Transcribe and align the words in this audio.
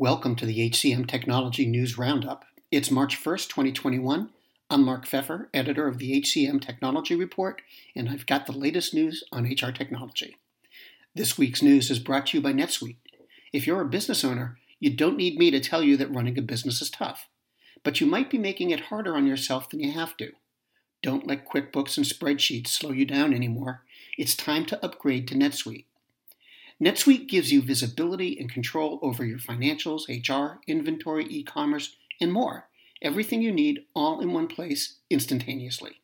Welcome 0.00 0.36
to 0.36 0.46
the 0.46 0.70
HCM 0.70 1.08
Technology 1.08 1.66
News 1.66 1.98
Roundup. 1.98 2.44
It's 2.70 2.88
March 2.88 3.20
1st, 3.20 3.48
2021. 3.48 4.30
I'm 4.70 4.84
Mark 4.84 5.08
Feffer, 5.08 5.48
editor 5.52 5.88
of 5.88 5.98
the 5.98 6.22
HCM 6.22 6.60
Technology 6.60 7.16
Report, 7.16 7.60
and 7.96 8.08
I've 8.08 8.24
got 8.24 8.46
the 8.46 8.52
latest 8.52 8.94
news 8.94 9.24
on 9.32 9.42
HR 9.42 9.72
technology. 9.72 10.36
This 11.16 11.36
week's 11.36 11.62
news 11.62 11.90
is 11.90 11.98
brought 11.98 12.28
to 12.28 12.36
you 12.36 12.40
by 12.40 12.52
NetSuite. 12.52 12.98
If 13.52 13.66
you're 13.66 13.80
a 13.80 13.86
business 13.88 14.22
owner, 14.22 14.58
you 14.78 14.94
don't 14.94 15.16
need 15.16 15.36
me 15.36 15.50
to 15.50 15.58
tell 15.58 15.82
you 15.82 15.96
that 15.96 16.14
running 16.14 16.38
a 16.38 16.42
business 16.42 16.80
is 16.80 16.90
tough, 16.90 17.26
but 17.82 18.00
you 18.00 18.06
might 18.06 18.30
be 18.30 18.38
making 18.38 18.70
it 18.70 18.82
harder 18.82 19.16
on 19.16 19.26
yourself 19.26 19.68
than 19.68 19.80
you 19.80 19.90
have 19.90 20.16
to. 20.18 20.30
Don't 21.02 21.26
let 21.26 21.44
QuickBooks 21.44 21.96
and 21.96 22.06
spreadsheets 22.06 22.68
slow 22.68 22.92
you 22.92 23.04
down 23.04 23.34
anymore. 23.34 23.82
It's 24.16 24.36
time 24.36 24.64
to 24.66 24.84
upgrade 24.84 25.26
to 25.26 25.34
NetSuite. 25.34 25.86
NetSuite 26.82 27.28
gives 27.28 27.50
you 27.50 27.60
visibility 27.60 28.38
and 28.38 28.52
control 28.52 29.00
over 29.02 29.24
your 29.24 29.38
financials, 29.38 30.08
HR, 30.08 30.60
inventory, 30.66 31.26
e 31.26 31.42
commerce, 31.42 31.96
and 32.20 32.32
more. 32.32 32.68
Everything 33.02 33.42
you 33.42 33.52
need 33.52 33.84
all 33.94 34.20
in 34.20 34.32
one 34.32 34.46
place 34.46 34.98
instantaneously. 35.10 36.00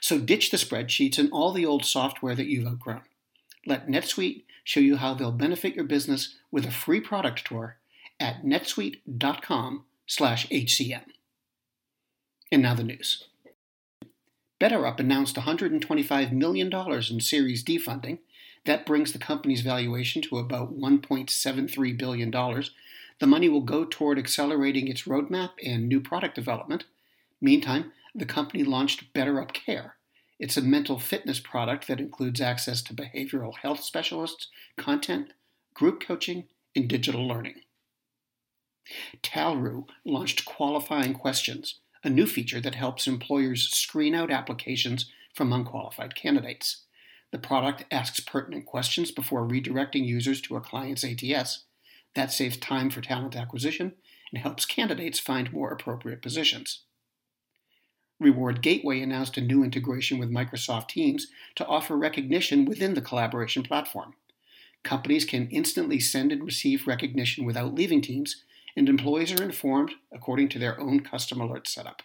So 0.00 0.18
ditch 0.18 0.50
the 0.50 0.56
spreadsheets 0.56 1.18
and 1.18 1.30
all 1.32 1.52
the 1.52 1.66
old 1.66 1.84
software 1.84 2.34
that 2.34 2.46
you've 2.46 2.66
outgrown. 2.66 3.02
Let 3.66 3.88
NetSuite 3.88 4.44
show 4.64 4.80
you 4.80 4.96
how 4.96 5.14
they'll 5.14 5.32
benefit 5.32 5.74
your 5.74 5.84
business 5.84 6.34
with 6.50 6.66
a 6.66 6.70
free 6.70 7.00
product 7.00 7.46
tour 7.46 7.76
at 8.20 8.44
netsuite.com/hcm. 8.44 11.02
And 12.50 12.62
now 12.62 12.74
the 12.74 12.84
news. 12.84 13.24
BetterUp 14.60 15.00
announced 15.00 15.36
$125 15.36 16.32
million 16.32 16.70
in 16.72 17.20
Series 17.20 17.62
D 17.62 17.78
funding 17.78 18.18
that 18.64 18.86
brings 18.86 19.12
the 19.12 19.18
company's 19.18 19.60
valuation 19.60 20.22
to 20.22 20.38
about 20.38 20.78
$1.73 20.78 21.98
billion. 21.98 22.30
The 22.30 23.26
money 23.26 23.48
will 23.48 23.62
go 23.62 23.84
toward 23.84 24.18
accelerating 24.18 24.88
its 24.88 25.02
roadmap 25.02 25.50
and 25.64 25.88
new 25.88 26.00
product 26.00 26.34
development. 26.34 26.84
Meantime, 27.40 27.92
the 28.14 28.26
company 28.26 28.62
launched 28.62 29.12
BetterUp 29.14 29.52
Care. 29.52 29.96
It's 30.38 30.56
a 30.56 30.62
mental 30.62 30.98
fitness 30.98 31.40
product 31.40 31.86
that 31.86 32.00
includes 32.00 32.40
access 32.40 32.82
to 32.82 32.94
behavioral 32.94 33.56
health 33.56 33.82
specialists, 33.82 34.48
content, 34.76 35.32
group 35.74 36.00
coaching, 36.00 36.44
and 36.74 36.88
digital 36.88 37.26
learning. 37.26 37.60
Talroo 39.22 39.86
launched 40.04 40.44
Qualifying 40.44 41.14
Questions, 41.14 41.80
a 42.02 42.10
new 42.10 42.26
feature 42.26 42.60
that 42.60 42.74
helps 42.74 43.06
employers 43.06 43.72
screen 43.72 44.14
out 44.14 44.30
applications 44.30 45.10
from 45.34 45.52
unqualified 45.52 46.14
candidates. 46.14 46.82
The 47.32 47.38
product 47.38 47.86
asks 47.90 48.20
pertinent 48.20 48.66
questions 48.66 49.10
before 49.10 49.48
redirecting 49.48 50.06
users 50.06 50.40
to 50.42 50.56
a 50.56 50.60
client's 50.60 51.02
ATS. 51.02 51.64
That 52.14 52.30
saves 52.30 52.58
time 52.58 52.90
for 52.90 53.00
talent 53.00 53.34
acquisition 53.34 53.94
and 54.30 54.42
helps 54.42 54.66
candidates 54.66 55.18
find 55.18 55.52
more 55.52 55.72
appropriate 55.72 56.22
positions. 56.22 56.82
Reward 58.20 58.62
Gateway 58.62 59.00
announced 59.00 59.36
a 59.36 59.40
new 59.40 59.64
integration 59.64 60.18
with 60.18 60.30
Microsoft 60.30 60.88
Teams 60.88 61.26
to 61.56 61.66
offer 61.66 61.96
recognition 61.96 62.66
within 62.66 62.94
the 62.94 63.00
collaboration 63.00 63.62
platform. 63.62 64.14
Companies 64.84 65.24
can 65.24 65.48
instantly 65.48 65.98
send 65.98 66.32
and 66.32 66.44
receive 66.44 66.86
recognition 66.86 67.44
without 67.44 67.74
leaving 67.74 68.00
Teams, 68.00 68.44
and 68.76 68.88
employees 68.88 69.32
are 69.32 69.42
informed 69.42 69.92
according 70.12 70.48
to 70.50 70.58
their 70.58 70.78
own 70.78 71.00
custom 71.00 71.40
alert 71.40 71.66
setup. 71.66 72.02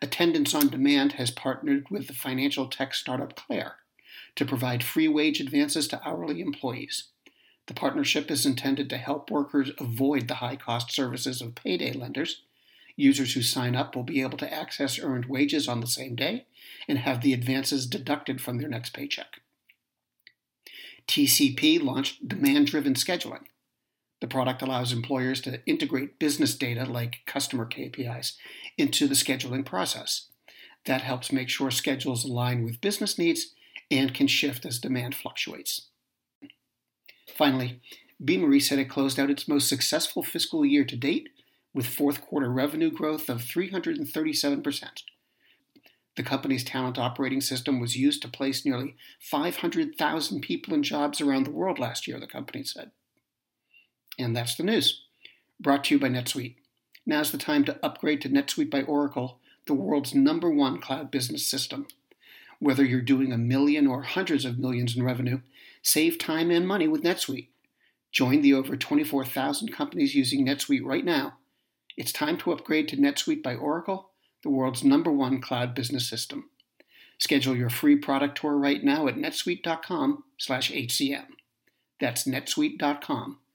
Attendance 0.00 0.54
on 0.54 0.68
Demand 0.68 1.12
has 1.12 1.30
partnered 1.30 1.88
with 1.90 2.06
the 2.06 2.12
financial 2.12 2.68
tech 2.68 2.94
startup 2.94 3.36
Clair 3.36 3.76
to 4.36 4.44
provide 4.44 4.82
free 4.82 5.08
wage 5.08 5.40
advances 5.40 5.88
to 5.88 6.00
hourly 6.06 6.40
employees. 6.40 7.08
The 7.66 7.74
partnership 7.74 8.30
is 8.30 8.44
intended 8.44 8.90
to 8.90 8.98
help 8.98 9.30
workers 9.30 9.70
avoid 9.78 10.28
the 10.28 10.36
high 10.36 10.56
cost 10.56 10.92
services 10.92 11.40
of 11.40 11.54
payday 11.54 11.92
lenders. 11.92 12.42
Users 12.96 13.34
who 13.34 13.42
sign 13.42 13.74
up 13.74 13.96
will 13.96 14.02
be 14.02 14.20
able 14.20 14.38
to 14.38 14.52
access 14.52 14.98
earned 14.98 15.26
wages 15.26 15.66
on 15.66 15.80
the 15.80 15.86
same 15.86 16.14
day 16.14 16.46
and 16.86 16.98
have 16.98 17.22
the 17.22 17.32
advances 17.32 17.86
deducted 17.86 18.40
from 18.40 18.58
their 18.58 18.68
next 18.68 18.92
paycheck. 18.92 19.40
TCP 21.08 21.82
launched 21.82 22.28
demand 22.28 22.66
driven 22.66 22.94
scheduling 22.94 23.44
the 24.24 24.28
product 24.28 24.62
allows 24.62 24.90
employers 24.90 25.42
to 25.42 25.60
integrate 25.66 26.18
business 26.18 26.54
data 26.56 26.86
like 26.86 27.20
customer 27.26 27.66
KPIs 27.66 28.32
into 28.78 29.06
the 29.06 29.14
scheduling 29.14 29.66
process. 29.66 30.28
That 30.86 31.02
helps 31.02 31.30
make 31.30 31.50
sure 31.50 31.70
schedules 31.70 32.24
align 32.24 32.64
with 32.64 32.80
business 32.80 33.18
needs 33.18 33.52
and 33.90 34.14
can 34.14 34.26
shift 34.26 34.64
as 34.64 34.78
demand 34.78 35.14
fluctuates. 35.14 35.88
Finally, 37.36 37.82
Beamery 38.18 38.60
said 38.60 38.78
it 38.78 38.88
closed 38.88 39.20
out 39.20 39.28
its 39.28 39.46
most 39.46 39.68
successful 39.68 40.22
fiscal 40.22 40.64
year 40.64 40.86
to 40.86 40.96
date 40.96 41.28
with 41.74 41.86
fourth 41.86 42.22
quarter 42.22 42.50
revenue 42.50 42.90
growth 42.90 43.28
of 43.28 43.42
337%. 43.42 44.84
The 46.16 46.22
company's 46.22 46.64
talent 46.64 46.96
operating 46.96 47.42
system 47.42 47.78
was 47.78 47.94
used 47.94 48.22
to 48.22 48.28
place 48.28 48.64
nearly 48.64 48.96
500,000 49.20 50.40
people 50.40 50.72
in 50.72 50.82
jobs 50.82 51.20
around 51.20 51.44
the 51.44 51.50
world 51.50 51.78
last 51.78 52.08
year, 52.08 52.18
the 52.18 52.26
company 52.26 52.64
said. 52.64 52.90
And 54.18 54.36
that's 54.36 54.54
the 54.54 54.62
news. 54.62 55.02
Brought 55.60 55.84
to 55.84 55.94
you 55.94 56.00
by 56.00 56.08
NetSuite. 56.08 56.56
Now's 57.06 57.32
the 57.32 57.38
time 57.38 57.64
to 57.64 57.78
upgrade 57.84 58.20
to 58.22 58.28
NetSuite 58.28 58.70
by 58.70 58.82
Oracle, 58.82 59.40
the 59.66 59.74
world's 59.74 60.14
number 60.14 60.50
one 60.50 60.80
cloud 60.80 61.10
business 61.10 61.46
system. 61.46 61.86
Whether 62.60 62.84
you're 62.84 63.02
doing 63.02 63.32
a 63.32 63.38
million 63.38 63.86
or 63.86 64.02
hundreds 64.02 64.44
of 64.44 64.58
millions 64.58 64.96
in 64.96 65.02
revenue, 65.02 65.40
save 65.82 66.18
time 66.18 66.50
and 66.50 66.66
money 66.66 66.88
with 66.88 67.02
NetSuite. 67.02 67.48
Join 68.10 68.42
the 68.42 68.54
over 68.54 68.76
24,000 68.76 69.72
companies 69.72 70.14
using 70.14 70.46
NetSuite 70.46 70.84
right 70.84 71.04
now. 71.04 71.38
It's 71.96 72.12
time 72.12 72.36
to 72.38 72.52
upgrade 72.52 72.88
to 72.88 72.96
NetSuite 72.96 73.42
by 73.42 73.54
Oracle, 73.54 74.10
the 74.42 74.50
world's 74.50 74.84
number 74.84 75.10
one 75.10 75.40
cloud 75.40 75.74
business 75.74 76.08
system. 76.08 76.50
Schedule 77.18 77.56
your 77.56 77.70
free 77.70 77.96
product 77.96 78.38
tour 78.38 78.56
right 78.56 78.82
now 78.82 79.08
at 79.08 79.16
netsuite.com/hcm. 79.16 81.26
That's 82.00 82.24
netsuite.com 82.24 83.38